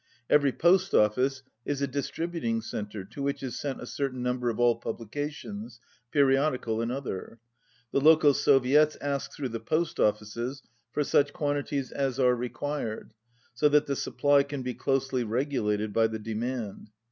[0.31, 4.59] Every post ofBce is a distributing centre to which is sent a certain number of
[4.59, 5.79] all publications,
[6.11, 7.37] periodical and other.
[7.91, 13.13] The local Soviets ask through the post offices for such quantities as are required,
[13.53, 16.89] so that the supply can be closely regulated by the de mand.